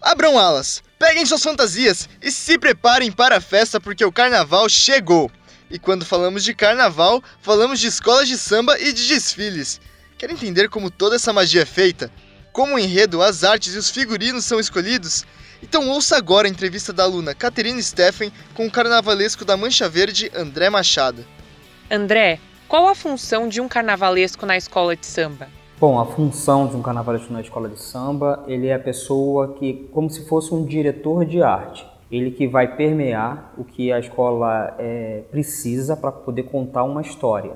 [0.00, 5.30] abram alas, peguem suas fantasias e se preparem para a festa porque o carnaval chegou.
[5.70, 9.80] E quando falamos de carnaval, falamos de escolas de samba e de desfiles.
[10.16, 12.10] Quer entender como toda essa magia é feita?
[12.52, 15.24] Como o enredo, as artes e os figurinos são escolhidos?
[15.62, 20.30] Então ouça agora a entrevista da aluna Caterine Steffen com o carnavalesco da Mancha Verde,
[20.34, 21.26] André Machado.
[21.90, 25.48] André, qual a função de um carnavalesco na escola de samba?
[25.80, 29.88] Bom, a função de um carnavalesco na escola de samba, ele é a pessoa que,
[29.92, 34.74] como se fosse um diretor de arte, ele que vai permear o que a escola
[34.76, 37.52] é, precisa para poder contar uma história.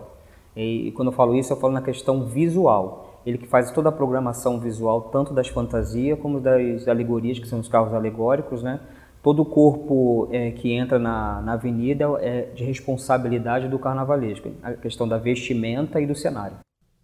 [0.54, 3.18] E, e quando eu falo isso, eu falo na questão visual.
[3.26, 7.58] Ele que faz toda a programação visual, tanto das fantasias como das alegorias, que são
[7.58, 8.78] os carros alegóricos, né?
[9.20, 14.74] Todo o corpo é, que entra na, na avenida é de responsabilidade do carnavalesco, a
[14.74, 16.58] questão da vestimenta e do cenário.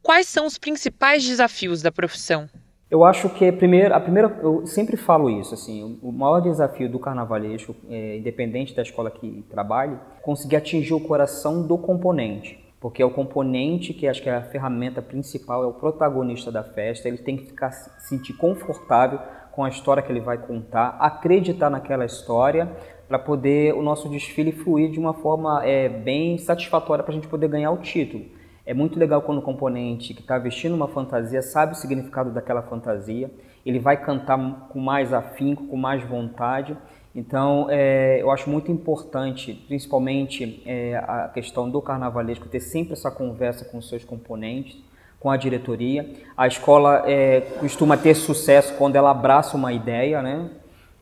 [0.08, 2.48] Quais são os principais desafios da profissão?
[2.90, 6.98] Eu acho que primeiro, a primeira, eu sempre falo isso, assim, o maior desafio do
[6.98, 13.02] carnavalesco, é, independente da escola que trabalhe, é conseguir atingir o coração do componente, porque
[13.02, 17.06] é o componente que acho que é a ferramenta principal, é o protagonista da festa,
[17.06, 19.20] ele tem que ficar se sentir confortável
[19.52, 22.66] com a história que ele vai contar, acreditar naquela história
[23.06, 27.28] para poder o nosso desfile fluir de uma forma é, bem satisfatória para a gente
[27.28, 28.37] poder ganhar o título.
[28.68, 32.60] É muito legal quando o componente que está vestindo uma fantasia sabe o significado daquela
[32.60, 33.30] fantasia,
[33.64, 36.76] ele vai cantar com mais afinco, com mais vontade.
[37.14, 43.10] Então, é, eu acho muito importante, principalmente é, a questão do carnavalesco, ter sempre essa
[43.10, 44.76] conversa com os seus componentes,
[45.18, 46.06] com a diretoria.
[46.36, 50.50] A escola é, costuma ter sucesso quando ela abraça uma ideia, né?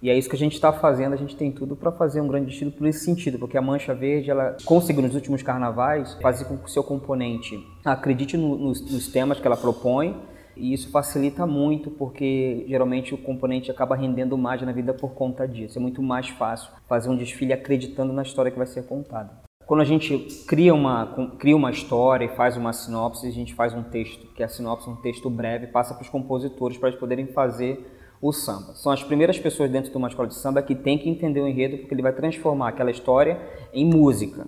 [0.07, 2.29] E é isso que a gente está fazendo, a gente tem tudo para fazer um
[2.29, 6.45] grande estilo por esse sentido, porque a Mancha Verde, ela conseguiu nos últimos carnavais fazer
[6.45, 10.17] com que o seu componente acredite no, nos, nos temas que ela propõe,
[10.57, 15.45] e isso facilita muito, porque geralmente o componente acaba rendendo mais na vida por conta
[15.45, 15.77] disso.
[15.77, 19.33] É muito mais fácil fazer um desfile acreditando na história que vai ser contada.
[19.67, 23.75] Quando a gente cria uma, cria uma história e faz uma sinopse, a gente faz
[23.75, 27.01] um texto, que é a sinopse, um texto breve, passa para os compositores para eles
[27.01, 28.75] poderem fazer o samba.
[28.75, 31.49] São as primeiras pessoas dentro de uma escola de samba que tem que entender o
[31.49, 33.39] enredo, porque ele vai transformar aquela história
[33.73, 34.47] em música.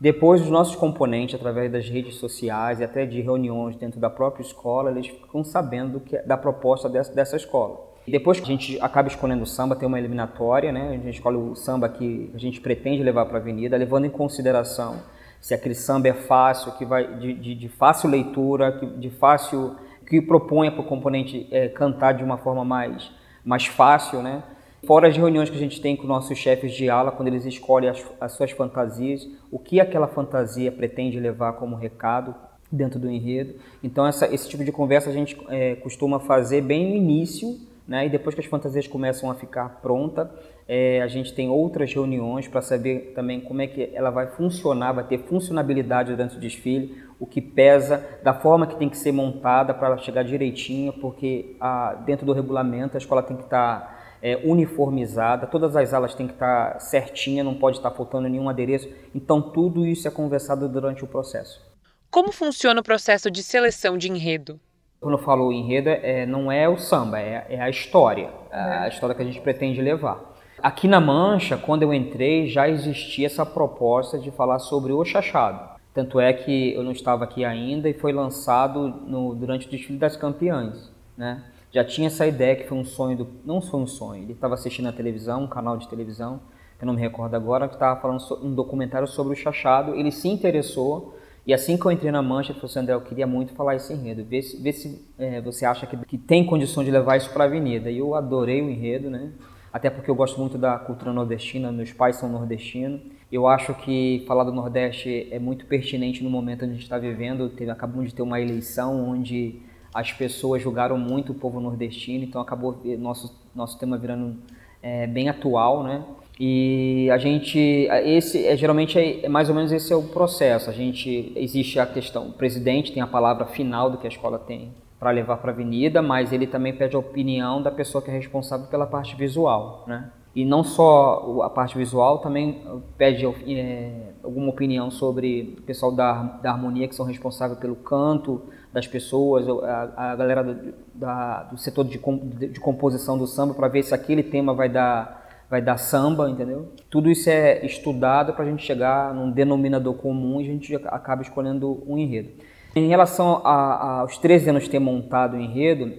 [0.00, 4.42] Depois, os nossos componentes, através das redes sociais e até de reuniões dentro da própria
[4.42, 7.94] escola, eles ficam sabendo que, da proposta dessa, dessa escola.
[8.06, 10.88] Depois que a gente acaba escolhendo o samba, tem uma eliminatória, né?
[10.88, 14.10] a gente escolhe o samba que a gente pretende levar para a avenida, levando em
[14.10, 14.96] consideração
[15.40, 20.20] se aquele samba é fácil, que vai de, de, de fácil leitura, de fácil que
[20.20, 23.10] proponha para o componente é, cantar de uma forma mais,
[23.44, 24.42] mais fácil, né?
[24.86, 27.88] Fora as reuniões que a gente tem com nossos chefes de aula, quando eles escolhem
[27.88, 32.34] as, as suas fantasias, o que aquela fantasia pretende levar como recado
[32.70, 33.54] dentro do enredo.
[33.82, 38.06] Então, essa, esse tipo de conversa a gente é, costuma fazer bem no início, né?
[38.06, 40.30] e depois que as fantasias começam a ficar pronta,
[40.66, 44.92] é, a gente tem outras reuniões para saber também como é que ela vai funcionar,
[44.92, 49.12] vai ter funcionabilidade durante o desfile, o que pesa, da forma que tem que ser
[49.12, 53.80] montada para ela chegar direitinho, porque a, dentro do regulamento a escola tem que estar
[53.80, 57.96] tá, é, uniformizada, todas as alas têm que estar tá certinha, não pode estar tá
[57.96, 58.88] faltando nenhum adereço.
[59.14, 61.62] Então tudo isso é conversado durante o processo.
[62.10, 64.60] Como funciona o processo de seleção de enredo?
[65.00, 69.14] Quando eu falo enredo, é, não é o samba, é, é a história, a história
[69.14, 70.34] que a gente pretende levar.
[70.62, 75.73] Aqui na Mancha, quando eu entrei, já existia essa proposta de falar sobre o chachado.
[75.94, 79.96] Tanto é que eu não estava aqui ainda e foi lançado no, durante o desfile
[79.96, 81.44] das campeãs, né?
[81.70, 84.22] Já tinha essa ideia que foi um sonho do, não foi um sonho.
[84.22, 86.40] Ele estava assistindo a televisão, um canal de televisão,
[86.78, 89.94] que eu não me recordo agora, que estava falando so, um documentário sobre o chachado.
[89.94, 91.16] Ele se interessou
[91.46, 93.76] e assim que eu entrei na mancha, ele falou assim, André, eu queria muito falar
[93.76, 94.24] esse enredo.
[94.24, 97.44] Vê se, vê se é, você acha que, que tem condição de levar isso para
[97.44, 97.90] a avenida.
[97.90, 99.32] E eu adorei o enredo, né?
[99.72, 103.00] Até porque eu gosto muito da cultura nordestina, meus pais são nordestinos.
[103.34, 106.96] Eu acho que falar do Nordeste é muito pertinente no momento que a gente está
[106.96, 107.48] vivendo.
[107.48, 109.60] Teve, acabamos de ter uma eleição onde
[109.92, 114.36] as pessoas julgaram muito o povo nordestino, então acabou nosso nosso tema virando
[114.80, 116.04] é, bem atual, né?
[116.38, 117.58] E a gente,
[118.04, 120.70] esse é geralmente é, mais ou menos esse é o processo.
[120.70, 124.38] A gente existe a questão, o presidente tem a palavra final do que a escola
[124.38, 128.12] tem para levar para a avenida, mas ele também pede a opinião da pessoa que
[128.12, 130.08] é responsável pela parte visual, né?
[130.34, 132.60] E não só a parte visual, também
[132.98, 138.42] pede é, alguma opinião sobre o pessoal da, da harmonia que são responsáveis pelo canto
[138.72, 142.00] das pessoas, a, a galera do, da, do setor de,
[142.48, 146.72] de composição do samba, para ver se aquele tema vai dar vai dar samba, entendeu?
[146.90, 151.22] Tudo isso é estudado para a gente chegar num denominador comum e a gente acaba
[151.22, 152.30] escolhendo um enredo.
[152.74, 155.92] Em relação a, a, aos 13 anos ter montado o enredo,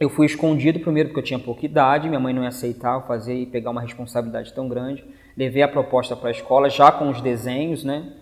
[0.00, 3.34] eu fui escondido primeiro porque eu tinha pouca idade, minha mãe não ia aceitar fazer
[3.34, 5.04] e pegar uma responsabilidade tão grande.
[5.36, 8.14] Levei a proposta para a escola já com os desenhos, né?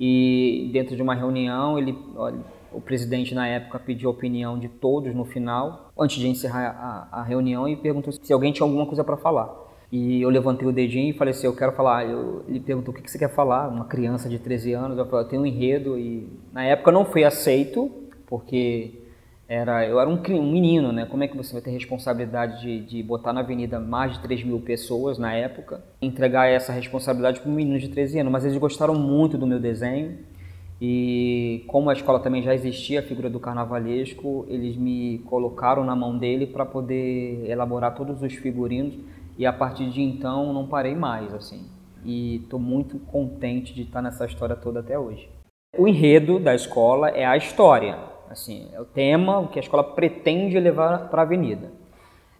[0.00, 2.38] E dentro de uma reunião, ele, olha,
[2.72, 7.20] o presidente na época pediu a opinião de todos no final, antes de encerrar a,
[7.20, 9.54] a reunião, e perguntou se alguém tinha alguma coisa para falar.
[9.92, 12.06] E eu levantei o dedinho e falei assim, eu quero falar.
[12.06, 13.68] Eu, ele perguntou, o que, que você quer falar?
[13.68, 15.98] Uma criança de 13 anos, eu falei, eu tenho um enredo.
[15.98, 17.90] E na época não foi aceito,
[18.26, 19.05] porque
[19.48, 21.06] era, eu era um, um menino, né?
[21.06, 24.44] Como é que você vai ter responsabilidade de, de botar na avenida mais de 3
[24.44, 25.82] mil pessoas na época?
[26.02, 28.32] Entregar essa responsabilidade para um menino de 13 anos.
[28.32, 30.18] Mas eles gostaram muito do meu desenho.
[30.80, 35.96] E como a escola também já existia a figura do carnavalesco, eles me colocaram na
[35.96, 38.94] mão dele para poder elaborar todos os figurinos
[39.38, 41.64] e a partir de então não parei mais, assim.
[42.04, 45.28] E estou muito contente de estar nessa história toda até hoje.
[45.78, 47.98] O enredo da escola é a história,
[48.30, 51.70] assim, é o tema, o que a escola pretende levar para a avenida.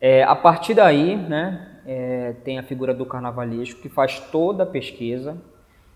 [0.01, 4.67] É, a partir daí, né, é, tem a figura do carnavalesco que faz toda a
[4.67, 5.37] pesquisa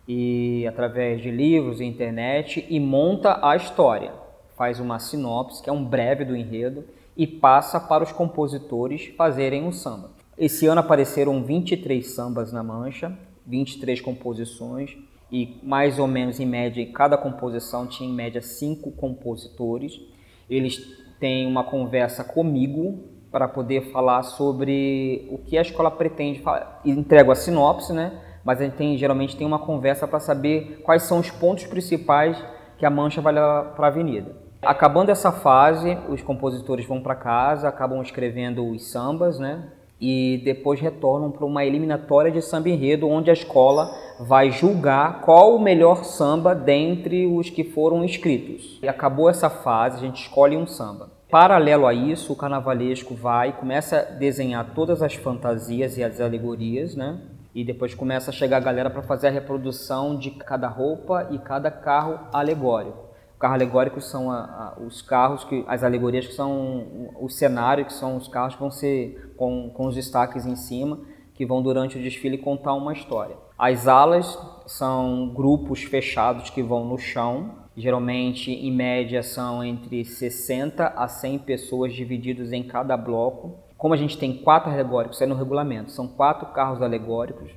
[0.08, 4.12] e através de livros e internet e monta a história,
[4.56, 6.84] faz uma sinopse que é um breve do enredo
[7.16, 10.10] e passa para os compositores fazerem o samba.
[10.38, 13.16] Esse ano apareceram 23 sambas na mancha,
[13.46, 14.96] 23 composições
[15.30, 20.00] e mais ou menos em média, cada composição tinha em média cinco compositores.
[20.48, 20.78] Eles
[21.20, 26.42] têm uma conversa comigo para poder falar sobre o que a escola pretende.
[26.84, 28.20] Entrego a sinopse, né?
[28.44, 32.42] Mas a gente tem, geralmente tem uma conversa para saber quais são os pontos principais
[32.78, 34.34] que a mancha vai levar para a avenida.
[34.62, 39.62] Acabando essa fase, os compositores vão para casa, acabam escrevendo os sambas, né?
[40.00, 45.54] E depois retornam para uma eliminatória de samba enredo, onde a escola vai julgar qual
[45.54, 48.78] o melhor samba dentre os que foram inscritos.
[48.82, 51.10] E acabou essa fase, a gente escolhe um samba.
[51.30, 56.96] Paralelo a isso, o carnavalesco vai começa a desenhar todas as fantasias e as alegorias,
[56.96, 57.20] né?
[57.54, 61.38] E depois começa a chegar a galera para fazer a reprodução de cada roupa e
[61.38, 63.09] cada carro alegórico
[63.40, 67.92] carro alegórico são a, a, os carros, que as alegorias que são o cenário, que
[67.92, 71.00] são os carros que vão ser com, com os destaques em cima,
[71.34, 73.34] que vão durante o desfile contar uma história.
[73.58, 80.88] As alas são grupos fechados que vão no chão, geralmente em média são entre 60
[80.88, 83.54] a 100 pessoas divididos em cada bloco.
[83.78, 87.50] Como a gente tem quatro alegóricos, isso é no regulamento, são quatro carros alegóricos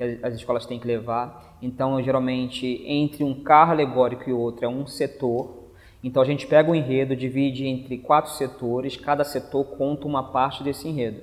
[0.00, 1.56] que as escolas têm que levar.
[1.60, 5.68] Então, geralmente, entre um carro alegórico e outro é um setor.
[6.02, 10.64] Então, a gente pega o enredo, divide entre quatro setores, cada setor conta uma parte
[10.64, 11.20] desse enredo.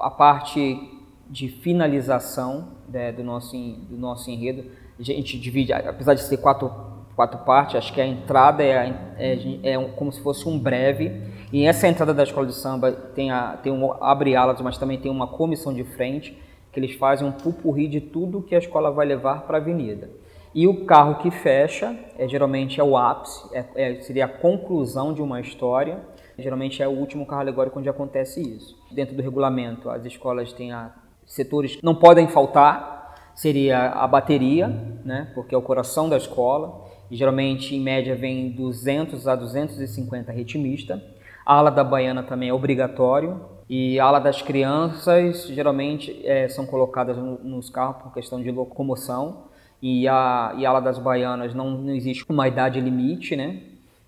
[0.00, 0.90] A parte
[1.28, 4.64] de finalização né, do, nosso, do nosso enredo,
[4.98, 6.72] a gente divide, apesar de ser quatro,
[7.14, 11.12] quatro partes, acho que a entrada é, é, é como se fosse um breve.
[11.52, 14.98] E essa entrada da escola de samba tem, a, tem um abre alas, mas também
[14.98, 16.36] tem uma comissão de frente
[16.74, 20.10] que eles fazem um pupurri de tudo que a escola vai levar para a avenida.
[20.52, 25.14] E o carro que fecha, é, geralmente é o ápice, é, é, seria a conclusão
[25.14, 26.00] de uma história.
[26.36, 28.76] Geralmente é o último carro alegórico onde acontece isso.
[28.90, 30.92] Dentro do regulamento, as escolas têm a,
[31.24, 34.68] setores que não podem faltar, seria a bateria,
[35.04, 36.84] né, porque é o coração da escola.
[37.10, 41.00] E geralmente, em média, vem 200 a 250 ritmistas.
[41.46, 46.66] A ala da baiana também é obrigatório, e a ala das crianças geralmente é, são
[46.66, 49.44] colocadas no, nos carros por questão de locomoção.
[49.80, 53.60] E a, e a ala das baianas não, não existe uma idade limite, né?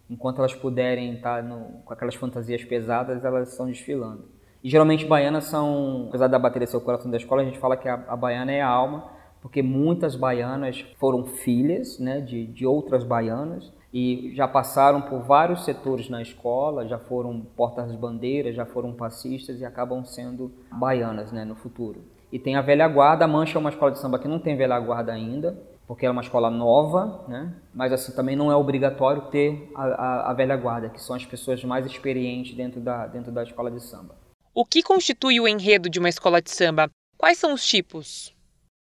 [0.09, 1.43] Enquanto elas puderem estar
[1.85, 4.25] com aquelas fantasias pesadas, elas estão desfilando.
[4.63, 7.77] E geralmente baianas são, apesar da bateria ser o coração da escola, a gente fala
[7.77, 9.11] que a, a baiana é a alma,
[9.43, 15.65] porque muitas baianas foram filhas né, de, de outras baianas e já passaram por vários
[15.65, 21.55] setores na escola, já foram portas-bandeiras, já foram passistas e acabam sendo baianas né, no
[21.55, 22.05] futuro.
[22.31, 24.55] E tem a velha guarda, a Mancha é uma escola de samba que não tem
[24.55, 27.55] velha guarda ainda, porque é uma escola nova, né?
[27.73, 31.25] mas assim também não é obrigatório ter a, a, a velha guarda, que são as
[31.25, 34.15] pessoas mais experientes dentro da, dentro da escola de samba.
[34.55, 36.91] O que constitui o enredo de uma escola de samba?
[37.17, 38.37] Quais são os tipos?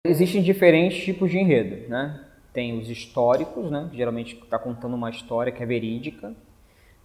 [0.05, 2.24] Existem diferentes tipos de enredo, né?
[2.55, 3.89] Tem os históricos, né?
[3.93, 6.33] Geralmente está contando uma história que é verídica.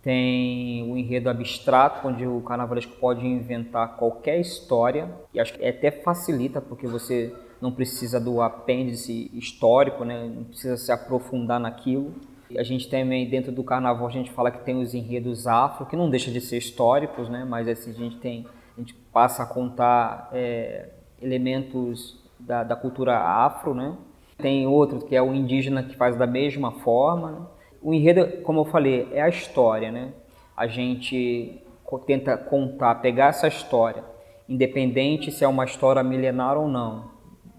[0.02, 5.90] Tem o enredo abstrato, onde o carnavalesco pode inventar qualquer história, e acho que até
[5.90, 10.30] facilita, porque você não precisa do apêndice histórico, né?
[10.34, 12.14] não precisa se aprofundar naquilo.
[12.56, 15.96] A gente também, dentro do carnaval, a gente fala que tem os enredos afro, que
[15.96, 17.44] não deixa de ser históricos, né?
[17.44, 20.88] mas assim, a gente tem, a gente passa a contar é,
[21.20, 23.94] elementos da, da, cultura afro, né?
[24.40, 27.30] Tem outro que é o indígena que faz da mesma forma.
[27.30, 27.46] Né?
[27.82, 30.12] O enredo, como eu falei, é a história, né?
[30.56, 31.62] A gente
[32.06, 34.04] tenta contar, pegar essa história,
[34.48, 37.10] independente se é uma história milenar ou não,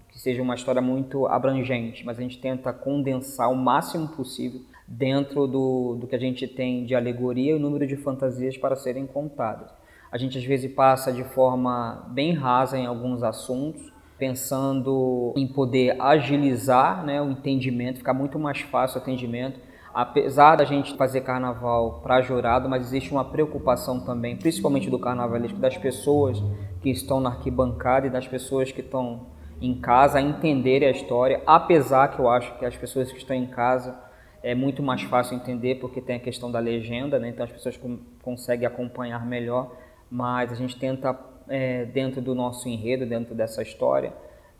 [0.08, 5.46] que seja uma história muito abrangente, mas a gente tenta condensar o máximo possível dentro
[5.46, 9.06] do, do que a gente tem de alegoria e o número de fantasias para serem
[9.06, 9.70] contadas.
[10.10, 13.91] A gente às vezes passa de forma bem rasa em alguns assuntos,
[14.22, 19.58] pensando em poder agilizar né, o entendimento, ficar muito mais fácil o atendimento.
[19.92, 25.58] Apesar da gente fazer carnaval para jurado, mas existe uma preocupação também, principalmente do carnavalesco,
[25.58, 26.40] das pessoas
[26.80, 29.26] que estão na arquibancada e das pessoas que estão
[29.60, 33.34] em casa a entenderem a história, apesar que eu acho que as pessoas que estão
[33.34, 33.92] em casa
[34.40, 37.28] é muito mais fácil entender porque tem a questão da legenda, né?
[37.28, 37.78] então as pessoas
[38.22, 39.72] conseguem acompanhar melhor,
[40.08, 41.12] mas a gente tenta
[41.48, 44.12] é, dentro do nosso enredo, dentro dessa história,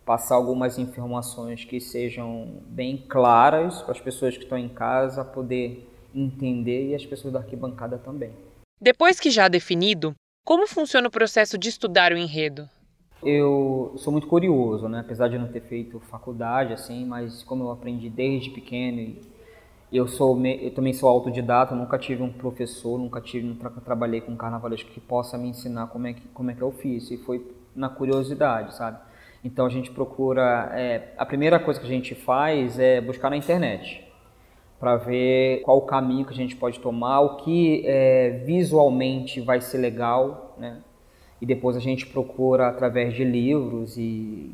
[0.04, 5.88] passar algumas informações que sejam bem claras para as pessoas que estão em casa poder
[6.14, 8.32] entender e as pessoas da arquibancada também.
[8.80, 12.68] Depois que já definido, como funciona o processo de estudar o enredo?
[13.22, 14.98] Eu sou muito curioso, né?
[14.98, 19.22] apesar de não ter feito faculdade, assim, mas como eu aprendi desde pequeno e
[19.92, 24.34] eu sou eu também sou autodidata, nunca tive um professor, nunca tive, nunca trabalhei com
[24.36, 27.46] carnavalesco que possa me ensinar como é que como é que eu fiz e foi
[27.74, 28.98] na curiosidade, sabe?
[29.44, 33.36] Então a gente procura, é, a primeira coisa que a gente faz é buscar na
[33.36, 34.04] internet
[34.78, 39.60] para ver qual o caminho que a gente pode tomar, o que é, visualmente vai
[39.60, 40.80] ser legal, né?
[41.40, 44.00] E depois a gente procura através de livros e,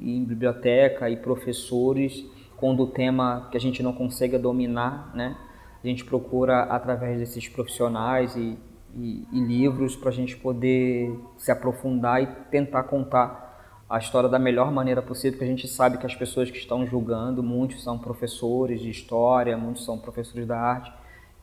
[0.01, 2.27] e em biblioteca e professores
[2.59, 5.37] quando o tema que a gente não consiga dominar, né?
[5.83, 8.59] A gente procura através desses profissionais e,
[8.97, 13.49] e, e livros para a gente poder se aprofundar e tentar contar
[13.89, 16.87] a história da melhor maneira possível, porque a gente sabe que as pessoas que estão
[16.87, 20.93] julgando, muitos são professores de história, muitos são professores da arte,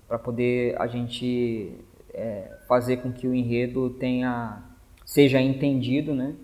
[0.08, 1.74] para poder a gente
[2.14, 4.62] é, fazer com que o enredo tenha
[5.04, 6.36] seja entendido, né?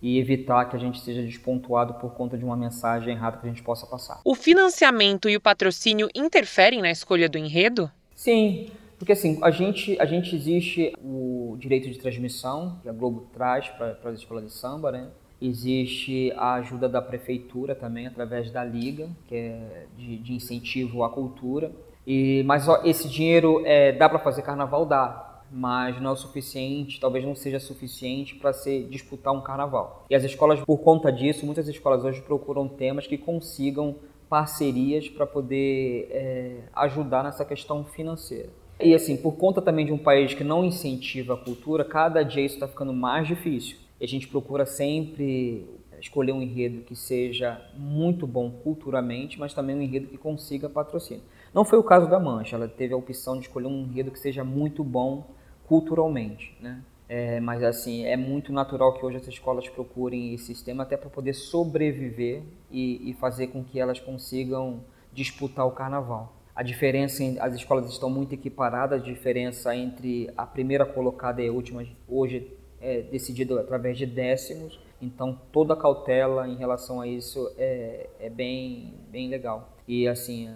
[0.00, 3.48] E evitar que a gente seja despontuado por conta de uma mensagem errada que a
[3.48, 4.20] gente possa passar.
[4.24, 7.90] O financiamento e o patrocínio interferem na escolha do enredo?
[8.14, 13.28] Sim, porque assim, a gente, a gente existe o direito de transmissão, que a Globo
[13.32, 15.08] traz para as escolas de samba, né?
[15.40, 21.10] Existe a ajuda da prefeitura também, através da Liga, que é de, de incentivo à
[21.10, 21.70] cultura.
[22.04, 24.84] E, mas ó, esse dinheiro é, dá para fazer carnaval?
[24.84, 30.04] Dá mas não é o suficiente, talvez não seja suficiente para se disputar um carnaval.
[30.10, 33.96] E as escolas, por conta disso, muitas escolas hoje procuram temas que consigam
[34.28, 38.50] parcerias para poder é, ajudar nessa questão financeira.
[38.80, 42.44] E assim, por conta também de um país que não incentiva a cultura, cada dia
[42.44, 43.76] isso está ficando mais difícil.
[44.00, 45.66] E a gente procura sempre
[46.00, 51.24] escolher um enredo que seja muito bom culturalmente, mas também um enredo que consiga patrocínio.
[51.52, 54.18] Não foi o caso da Mancha, ela teve a opção de escolher um enredo que
[54.18, 55.26] seja muito bom
[55.68, 56.82] culturalmente, né?
[57.08, 61.08] É, mas assim, é muito natural que hoje as escolas procurem esse sistema até para
[61.08, 64.80] poder sobreviver e, e, fazer com que elas consigam
[65.12, 66.34] disputar o carnaval.
[66.54, 71.52] A diferença, as escolas estão muito equiparadas, a diferença entre a primeira colocada e a
[71.52, 77.50] última hoje é decidida através de décimos, então toda a cautela em relação a isso
[77.56, 79.72] é, é bem, bem legal.
[79.86, 80.54] E assim,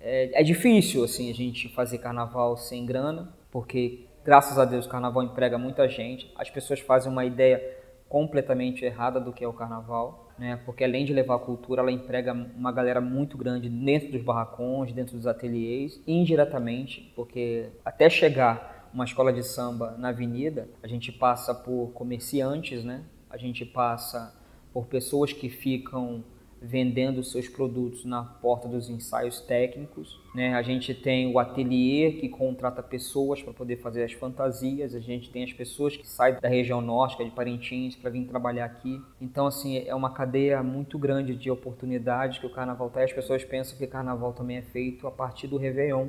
[0.00, 4.88] é, é difícil assim a gente fazer carnaval sem grana, porque Graças a Deus, o
[4.88, 6.30] carnaval emprega muita gente.
[6.36, 7.58] As pessoas fazem uma ideia
[8.06, 10.60] completamente errada do que é o carnaval, né?
[10.66, 14.92] Porque além de levar a cultura, ela emprega uma galera muito grande dentro dos barracões,
[14.92, 21.10] dentro dos ateliês, indiretamente, porque até chegar uma escola de samba na avenida, a gente
[21.10, 23.04] passa por comerciantes, né?
[23.30, 24.36] A gente passa
[24.70, 26.22] por pessoas que ficam
[26.62, 30.20] vendendo seus produtos na porta dos ensaios técnicos.
[30.34, 30.54] Né?
[30.54, 34.94] A gente tem o ateliê que contrata pessoas para poder fazer as fantasias.
[34.94, 38.10] A gente tem as pessoas que saem da região norte, que é de Parintins, para
[38.10, 39.00] vir trabalhar aqui.
[39.20, 43.04] Então, assim, é uma cadeia muito grande de oportunidades que o Carnaval tem.
[43.04, 46.08] As pessoas pensam que Carnaval também é feito a partir do Réveillon.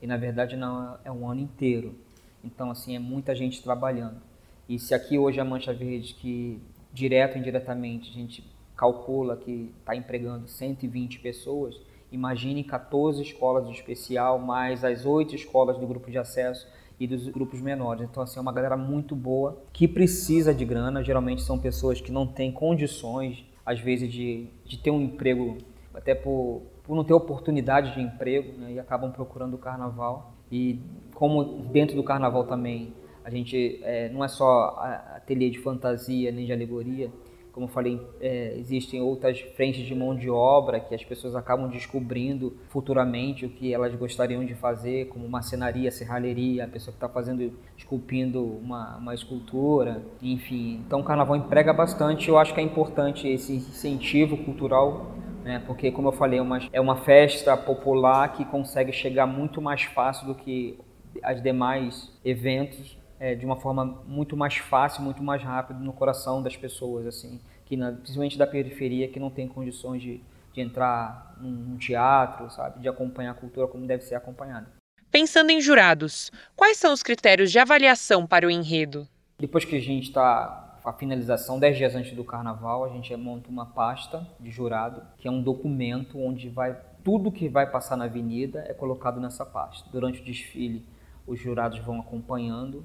[0.00, 1.94] E, na verdade, não, é um ano inteiro.
[2.42, 4.20] Então, assim, é muita gente trabalhando.
[4.68, 6.60] E se aqui hoje a Mancha Verde, que
[6.92, 13.72] direto ou indiretamente a gente calcula que está empregando 120 pessoas, imagine 14 escolas de
[13.72, 16.66] especial, mais as 8 escolas do grupo de acesso
[16.98, 18.02] e dos grupos menores.
[18.08, 21.02] Então, assim, é uma galera muito boa que precisa de grana.
[21.02, 25.58] Geralmente são pessoas que não têm condições, às vezes, de, de ter um emprego,
[25.94, 30.34] até por, por não ter oportunidade de emprego, né, e acabam procurando o carnaval.
[30.50, 30.78] E
[31.14, 34.76] como dentro do carnaval também a gente é, não é só
[35.14, 37.10] ateliê de fantasia nem de alegoria,
[37.52, 41.68] como eu falei, é, existem outras frentes de mão de obra que as pessoas acabam
[41.68, 47.08] descobrindo futuramente o que elas gostariam de fazer, como macenaria, serralheria, a pessoa que está
[47.08, 50.82] fazendo, esculpindo uma, uma escultura, enfim.
[50.86, 55.12] Então o carnaval emprega bastante, eu acho que é importante esse incentivo cultural
[55.44, 55.62] né?
[55.66, 59.82] porque, como eu falei, é uma, é uma festa popular que consegue chegar muito mais
[59.82, 60.78] fácil do que
[61.22, 66.42] as demais eventos é, de uma forma muito mais fácil, muito mais rápida no coração
[66.42, 70.20] das pessoas, assim, que na, principalmente da periferia, que não tem condições de,
[70.52, 74.66] de entrar num teatro, sabe, de acompanhar a cultura como deve ser acompanhada.
[75.08, 79.06] Pensando em jurados, quais são os critérios de avaliação para o enredo?
[79.38, 83.48] Depois que a gente está a finalização, dez dias antes do carnaval, a gente monta
[83.48, 88.06] uma pasta de jurado, que é um documento onde vai tudo que vai passar na
[88.06, 89.88] avenida é colocado nessa pasta.
[89.92, 90.84] Durante o desfile,
[91.24, 92.84] os jurados vão acompanhando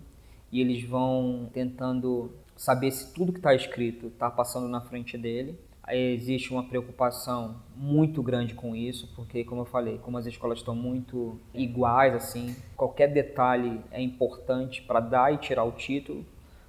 [0.51, 5.57] e eles vão tentando saber se tudo que está escrito está passando na frente dele.
[5.83, 10.59] Aí existe uma preocupação muito grande com isso, porque, como eu falei, como as escolas
[10.59, 16.25] estão muito iguais, assim, qualquer detalhe é importante para dar e tirar o título,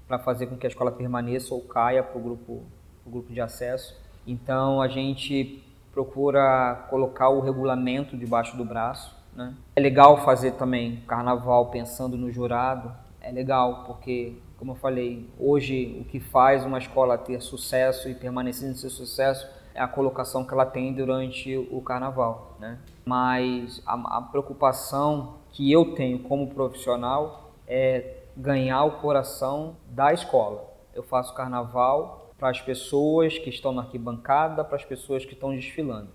[0.07, 2.63] para fazer com que a escola permaneça ou caia para o grupo,
[3.05, 3.97] grupo de acesso.
[4.25, 9.17] Então, a gente procura colocar o regulamento debaixo do braço.
[9.35, 9.53] Né?
[9.75, 12.93] É legal fazer também carnaval pensando no jurado,
[13.29, 18.15] é legal, porque, como eu falei, hoje o que faz uma escola ter sucesso e
[18.15, 22.79] permanecer nesse sucesso é a colocação que ela tem durante o carnaval, né?
[23.05, 30.65] Mas a, a preocupação que eu tenho como profissional é ganhar o coração da escola.
[30.95, 35.55] Eu faço carnaval para as pessoas que estão na arquibancada, para as pessoas que estão
[35.55, 36.09] desfilando.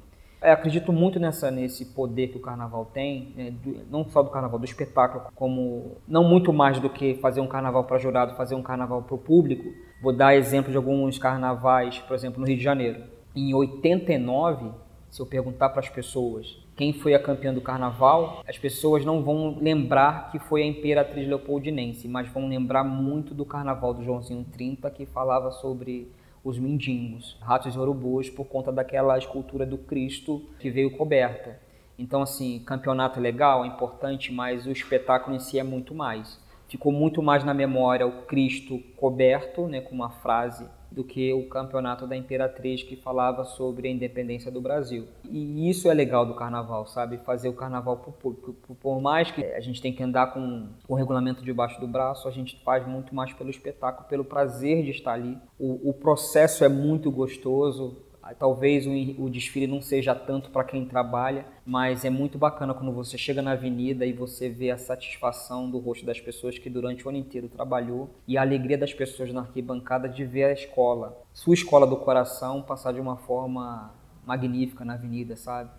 [0.44, 4.30] É, acredito muito nessa, nesse poder que o carnaval tem, né, do, não só do
[4.30, 8.54] carnaval, do espetáculo, como não muito mais do que fazer um carnaval para jurado, fazer
[8.54, 9.74] um carnaval para o público.
[10.02, 13.04] Vou dar exemplo de alguns carnavais, por exemplo, no Rio de Janeiro.
[13.34, 14.70] Em 89,
[15.10, 19.24] se eu perguntar para as pessoas quem foi a campeã do carnaval, as pessoas não
[19.24, 24.44] vão lembrar que foi a Imperatriz Leopoldinense, mas vão lembrar muito do carnaval do Joãozinho
[24.52, 26.12] 30, que falava sobre
[26.44, 31.60] os mendigos, ratos e urubus, por conta daquela escultura do Cristo que veio coberta.
[31.98, 36.40] Então, assim, campeonato legal, é importante, mas o espetáculo em si é muito mais.
[36.68, 41.48] Ficou muito mais na memória o Cristo coberto, né, com uma frase do que o
[41.48, 45.08] campeonato da Imperatriz que falava sobre a independência do Brasil.
[45.30, 47.18] E isso é legal do carnaval, sabe?
[47.18, 48.76] Fazer o carnaval para o público.
[48.76, 52.32] Por mais que a gente tenha que andar com o regulamento debaixo do braço, a
[52.32, 55.38] gente faz muito mais pelo espetáculo, pelo prazer de estar ali.
[55.60, 58.03] O, o processo é muito gostoso,
[58.40, 63.18] Talvez o, desfile não seja tanto para quem trabalha, mas é muito bacana quando você
[63.18, 67.10] chega na avenida e você vê a satisfação do rosto das pessoas que durante o
[67.10, 71.54] ano inteiro trabalhou e a alegria das pessoas na arquibancada de ver a escola, sua
[71.54, 73.94] escola do coração, passar de uma forma
[74.26, 75.70] magnífica na avenida, sabe?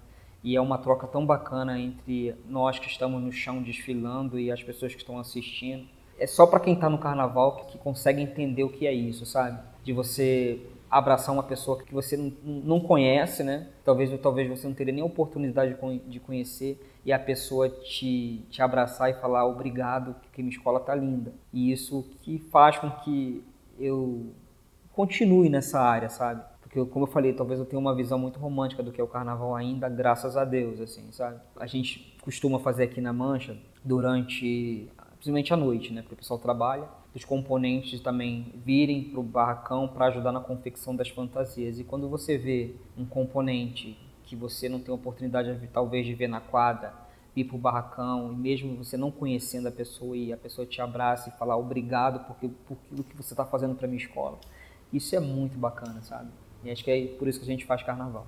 [0.42, 4.62] E é uma troca tão bacana entre nós que estamos no chão desfilando e as
[4.62, 5.87] pessoas que estão assistindo.
[6.18, 9.59] É só para quem está no carnaval que consegue entender o que é isso, sabe?
[9.83, 10.61] De você
[10.98, 13.66] abraçar uma pessoa que você não conhece, né?
[13.85, 15.76] Talvez, talvez você não teria nem oportunidade
[16.07, 20.94] de conhecer e a pessoa te, te abraçar e falar obrigado, que minha escola tá
[20.94, 21.33] linda.
[21.52, 23.42] E isso que faz com que
[23.76, 24.33] eu
[24.92, 26.44] continue nessa área, sabe?
[26.62, 29.09] Porque, como eu falei, talvez eu tenha uma visão muito romântica do que é o
[29.09, 31.40] carnaval ainda, graças a Deus, assim, sabe?
[31.57, 34.88] A gente costuma fazer aqui na Mancha durante,
[35.24, 36.02] principalmente à noite, né?
[36.02, 40.94] Porque o pessoal trabalha dos componentes também virem para o barracão para ajudar na confecção
[40.94, 41.78] das fantasias.
[41.78, 46.28] E quando você vê um componente que você não tem oportunidade de, talvez de ver
[46.28, 46.92] na quadra,
[47.34, 50.80] ir para o barracão e mesmo você não conhecendo a pessoa e a pessoa te
[50.82, 54.38] abraça e falar obrigado porque, por aquilo que você está fazendo para minha escola.
[54.92, 56.28] Isso é muito bacana, sabe?
[56.62, 58.26] E acho que é por isso que a gente faz carnaval.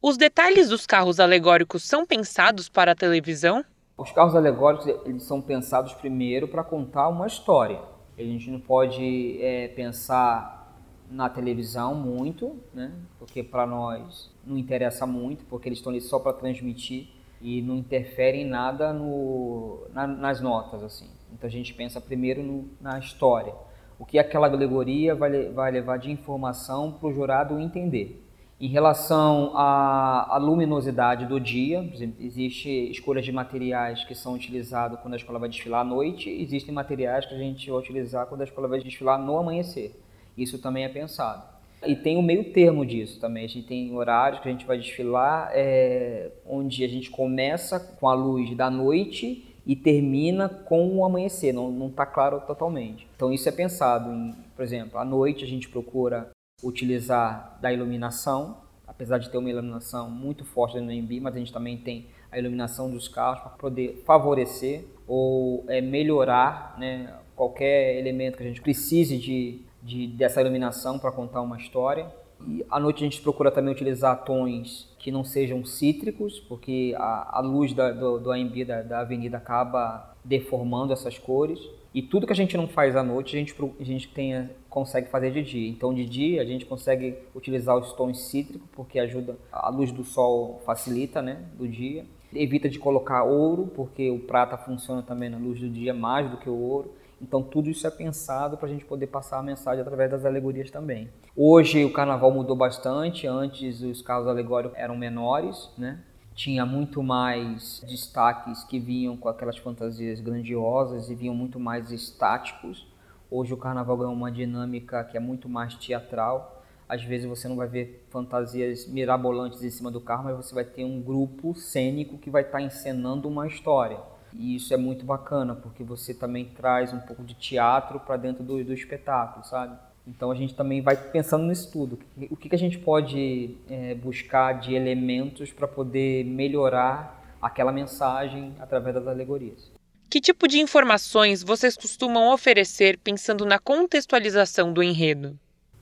[0.00, 3.64] Os detalhes dos carros alegóricos são pensados para a televisão?
[4.02, 7.80] Os carros alegóricos eles são pensados primeiro para contar uma história.
[8.18, 10.76] A gente não pode é, pensar
[11.08, 12.90] na televisão muito, né?
[13.16, 17.10] porque para nós não interessa muito, porque eles estão ali só para transmitir
[17.40, 20.82] e não interfere em nada no, na, nas notas.
[20.82, 21.08] assim.
[21.32, 23.54] Então a gente pensa primeiro no, na história.
[24.00, 28.20] O que aquela alegoria vai, vai levar de informação para o jurado entender.
[28.62, 31.84] Em relação à, à, luminosidade do dia,
[32.20, 36.72] existe escolhas de materiais que são utilizados quando a escola vai desfilar à noite, existem
[36.72, 40.00] materiais que a gente vai utilizar quando a escola vai desfilar no amanhecer.
[40.38, 41.42] Isso também é pensado.
[41.84, 43.46] E tem o meio termo disso também.
[43.46, 48.08] A gente tem horários que a gente vai desfilar, é, onde a gente começa com
[48.08, 53.08] a luz da noite e termina com o amanhecer, não está claro totalmente.
[53.16, 56.30] Então isso é pensado em, por exemplo, à noite a gente procura
[56.62, 61.52] utilizar da iluminação, apesar de ter uma iluminação muito forte no NB, mas a gente
[61.52, 68.36] também tem a iluminação dos carros para poder favorecer ou é, melhorar né, qualquer elemento
[68.36, 72.10] que a gente precise de, de dessa iluminação para contar uma história.
[72.46, 77.38] E à noite a gente procura também utilizar tons que não sejam cítricos, porque a,
[77.38, 81.60] a luz da, do, do AMB da, da avenida acaba deformando essas cores.
[81.94, 85.10] E tudo que a gente não faz à noite, a gente, a gente tenha, consegue
[85.10, 85.68] fazer de dia.
[85.68, 90.02] Então, de dia, a gente consegue utilizar os tons cítricos, porque ajuda, a luz do
[90.02, 92.06] sol facilita, né, do dia.
[92.34, 96.38] Evita de colocar ouro, porque o prata funciona também na luz do dia mais do
[96.38, 96.94] que o ouro.
[97.22, 100.70] Então, tudo isso é pensado para a gente poder passar a mensagem através das alegorias
[100.70, 101.08] também.
[101.36, 103.26] Hoje, o carnaval mudou bastante.
[103.26, 106.00] Antes, os carros alegóricos eram menores, né?
[106.34, 112.86] tinha muito mais destaques que vinham com aquelas fantasias grandiosas e vinham muito mais estáticos.
[113.30, 116.62] Hoje o carnaval ganhou uma dinâmica que é muito mais teatral.
[116.88, 120.64] Às vezes você não vai ver fantasias mirabolantes em cima do carro, mas você vai
[120.64, 123.98] ter um grupo cênico que vai estar encenando uma história.
[124.34, 128.42] E isso é muito bacana, porque você também traz um pouco de teatro para dentro
[128.42, 129.76] do, do espetáculo, sabe?
[130.06, 131.98] Então a gente também vai pensando nisso tudo.
[132.30, 138.54] O que, que a gente pode é, buscar de elementos para poder melhorar aquela mensagem
[138.60, 139.72] através das alegorias.
[140.08, 145.36] Que tipo de informações vocês costumam oferecer pensando na contextualização do enredo?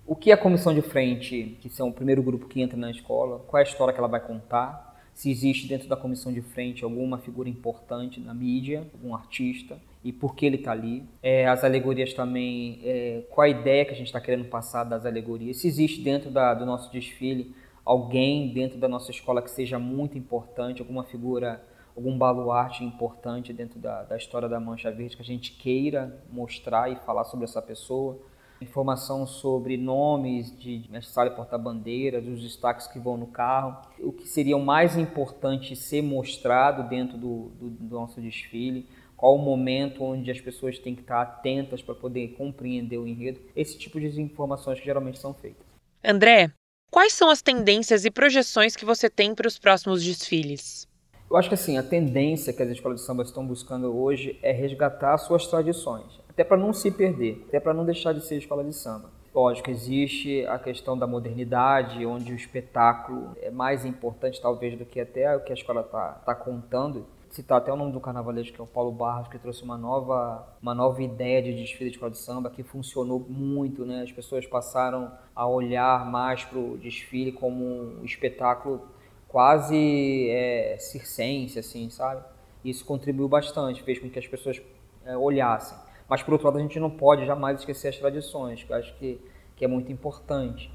[0.07, 2.91] O que é a comissão de frente, que são o primeiro grupo que entra na
[2.91, 4.90] escola, qual é a história que ela vai contar,
[5.21, 10.15] se existe dentro da comissão de frente alguma figura importante na mídia, algum artista, e
[10.15, 11.05] por que ele está ali.
[11.23, 15.05] É, as alegorias também, é, qual a ideia que a gente está querendo passar das
[15.05, 15.59] alegorias.
[15.59, 17.55] Se existe dentro da, do nosso desfile
[17.85, 21.63] alguém dentro da nossa escola que seja muito importante, alguma figura,
[21.95, 26.91] algum baluarte importante dentro da, da história da Mancha Verde que a gente queira mostrar
[26.91, 28.19] e falar sobre essa pessoa
[28.61, 34.29] informação sobre nomes de mestre e porta-bandeira, dos destaques que vão no carro, o que
[34.29, 40.05] seria o mais importante ser mostrado dentro do, do, do nosso desfile, qual o momento
[40.05, 44.21] onde as pessoas têm que estar atentas para poder compreender o enredo, esse tipo de
[44.21, 45.67] informações que geralmente são feitas.
[46.03, 46.51] André,
[46.91, 50.87] quais são as tendências e projeções que você tem para os próximos desfiles?
[51.31, 54.53] Eu acho que assim, a tendência que as escolas de samba estão buscando hoje é
[54.53, 58.65] resgatar suas tradições até para não se perder, até para não deixar de ser escola
[58.65, 59.11] de samba.
[59.35, 64.99] Lógico, existe a questão da modernidade, onde o espetáculo é mais importante, talvez, do que
[64.99, 67.05] até o que a escola está tá contando.
[67.29, 70.49] Citar até o nome do carnavalesco, que é o Paulo Barros, que trouxe uma nova,
[70.63, 74.03] uma nova ideia de desfile de escola de samba que funcionou muito, né?
[74.03, 77.65] As pessoas passaram a olhar mais para o desfile como
[78.01, 78.81] um espetáculo
[79.29, 82.25] quase é, circense, assim, sabe?
[82.65, 84.61] Isso contribuiu bastante, fez com que as pessoas
[85.05, 85.90] é, olhassem.
[86.11, 88.93] Mas, por outro lado, a gente não pode jamais esquecer as tradições, que eu acho
[88.97, 89.21] que,
[89.55, 90.69] que é muito importante.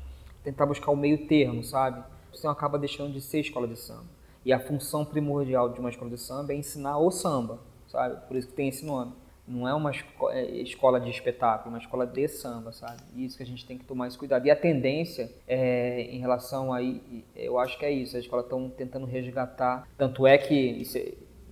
[0.46, 2.02] Tentar buscar o meio termo, sabe?
[2.32, 4.06] Você acaba deixando de ser escola de samba.
[4.46, 8.26] E a função primordial de uma escola de samba é ensinar o samba, sabe?
[8.28, 9.12] Por isso que tem esse nome.
[9.46, 9.92] Não é uma
[10.32, 13.02] é, escola de espetáculo, é uma escola de samba, sabe?
[13.14, 14.46] E isso que a gente tem que tomar esse cuidado.
[14.46, 16.80] E a tendência é, em relação a,
[17.36, 19.86] eu acho que é isso, a escola estão tentando resgatar.
[19.98, 20.82] Tanto é que,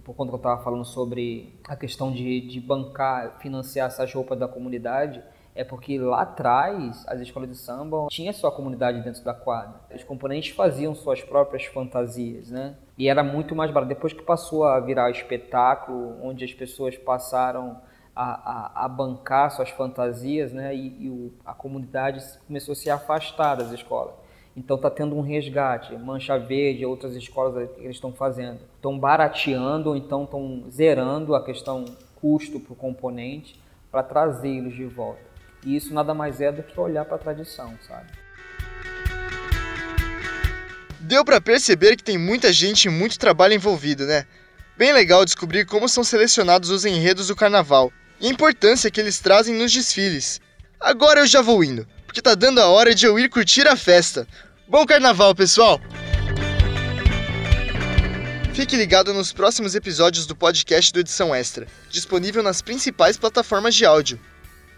[0.03, 4.37] por conta que eu estava falando sobre a questão de, de bancar, financiar essas roupas
[4.37, 5.23] da comunidade,
[5.55, 9.79] é porque lá atrás as escolas de samba tinha sua comunidade dentro da quadra.
[9.93, 12.75] Os componentes faziam suas próprias fantasias, né?
[12.97, 13.89] E era muito mais barato.
[13.89, 17.79] Depois que passou a virar espetáculo, onde as pessoas passaram
[18.15, 20.75] a, a, a bancar suas fantasias, né?
[20.75, 24.22] E, e o, a comunidade começou a se afastar das escolas.
[24.55, 25.95] Então está tendo um resgate.
[25.97, 28.59] Mancha Verde, outras escolas eles estão fazendo.
[28.75, 31.85] Estão barateando, ou então estão zerando a questão
[32.15, 33.59] custo para o componente
[33.91, 35.21] para trazê-los de volta.
[35.65, 38.07] E isso nada mais é do que olhar para a tradição, sabe?
[40.99, 44.25] Deu para perceber que tem muita gente e muito trabalho envolvido, né?
[44.77, 49.19] Bem legal descobrir como são selecionados os enredos do carnaval e a importância que eles
[49.19, 50.41] trazem nos desfiles.
[50.83, 53.75] Agora eu já vou indo porque tá dando a hora de eu ir curtir a
[53.75, 54.27] festa.
[54.67, 55.79] Bom carnaval, pessoal!
[58.53, 63.85] Fique ligado nos próximos episódios do podcast do Edição Extra, disponível nas principais plataformas de
[63.85, 64.19] áudio.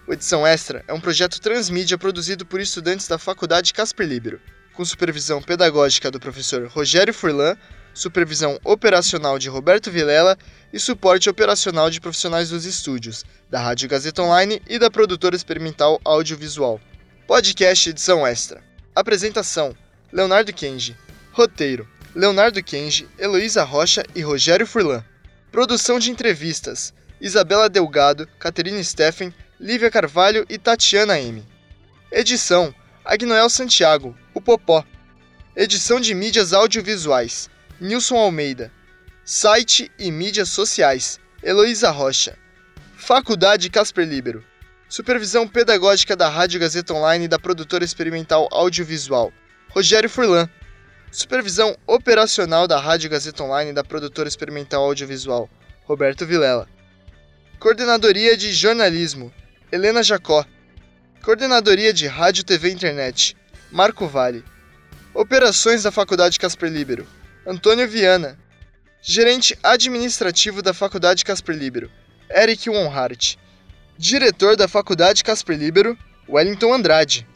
[0.08, 4.40] O Edição Extra é um projeto transmídia produzido por estudantes da Faculdade Casper Libero,
[4.76, 7.58] com supervisão pedagógica do professor Rogério Furlan,
[7.94, 10.38] supervisão operacional de Roberto Vilela
[10.72, 16.00] e suporte operacional de profissionais dos estúdios, da Rádio Gazeta Online e da produtora experimental
[16.04, 16.80] audiovisual.
[17.26, 18.62] Podcast edição extra.
[18.94, 19.76] Apresentação:
[20.12, 20.96] Leonardo Kenji.
[21.32, 25.04] Roteiro: Leonardo Kenji, Heloísa Rocha e Rogério Furlan.
[25.52, 31.44] Produção de entrevistas: Isabela Delgado, Caterina Steffen, Lívia Carvalho e Tatiana M.
[32.12, 32.76] Edição:
[33.08, 34.84] Agnoel Santiago, o Popó.
[35.56, 38.72] Edição de mídias audiovisuais: Nilson Almeida.
[39.24, 42.36] Site e mídias sociais: Heloísa Rocha.
[42.98, 44.44] Faculdade Casper Libero.
[44.90, 49.32] Supervisão pedagógica da Rádio Gazeta Online e da produtora experimental audiovisual:
[49.70, 50.50] Rogério Furlan.
[51.12, 55.48] Supervisão operacional da Rádio Gazeta Online e da produtora experimental audiovisual:
[55.84, 56.68] Roberto Vilela.
[57.60, 59.32] Coordenadoria de Jornalismo:
[59.72, 60.44] Helena Jacó.
[61.26, 63.36] Coordenadoria de Rádio TV e Internet:
[63.72, 64.46] Marco Vale.
[65.12, 67.08] Operações da Faculdade Casper Libero:
[67.48, 68.38] Antônio Viana.
[69.02, 71.90] Gerente administrativo da Faculdade Casper Libero:
[72.30, 73.40] Eric Wonhart.
[73.98, 75.98] Diretor da Faculdade Casper Libero:
[76.30, 77.28] Wellington Andrade.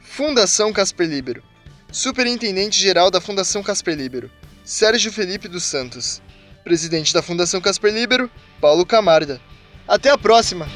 [0.00, 1.44] Fundação Casper Libero.
[1.92, 4.32] Superintendente-geral da Fundação Casper Libero:
[4.64, 6.20] Sérgio Felipe dos Santos.
[6.64, 8.28] Presidente da Fundação Casper Libero:
[8.60, 9.40] Paulo Camarda.
[9.86, 10.66] Até a próxima!